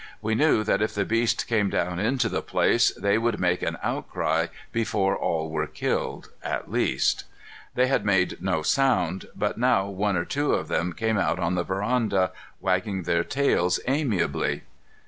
We 0.19 0.33
knew 0.33 0.63
that 0.63 0.81
if 0.81 0.95
the 0.95 1.05
beast 1.05 1.45
came 1.45 1.69
down 1.69 1.99
into 1.99 2.27
the 2.27 2.41
place, 2.41 2.89
they 2.95 3.19
would 3.19 3.39
make 3.39 3.61
an 3.61 3.77
outcry 3.83 4.47
before 4.71 5.15
all 5.15 5.51
were 5.51 5.67
killed, 5.67 6.31
at 6.41 6.71
least. 6.71 7.25
They 7.75 7.85
had 7.85 8.03
made 8.03 8.41
no 8.41 8.63
sound, 8.63 9.27
but 9.35 9.59
now 9.59 9.85
one 9.89 10.17
or 10.17 10.25
two 10.25 10.53
of 10.55 10.69
them 10.69 10.93
came 10.93 11.19
out 11.19 11.37
on 11.37 11.53
the 11.53 11.63
veranda, 11.63 12.31
wagging 12.59 13.03
their 13.03 13.23
tails 13.23 13.79
amiably. 13.87 14.63